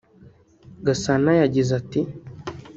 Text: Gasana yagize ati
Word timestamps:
Gasana 0.85 1.31
yagize 1.41 1.71
ati 1.79 2.01